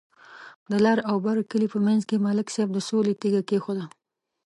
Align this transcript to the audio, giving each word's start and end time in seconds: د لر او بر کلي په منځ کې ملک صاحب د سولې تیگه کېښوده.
د 0.71 0.73
لر 0.85 0.97
او 1.09 1.15
بر 1.25 1.37
کلي 1.51 1.67
په 1.73 1.79
منځ 1.87 2.01
کې 2.09 2.23
ملک 2.25 2.47
صاحب 2.55 2.69
د 2.73 2.79
سولې 2.89 3.13
تیگه 3.21 3.41
کېښوده. 3.49 3.85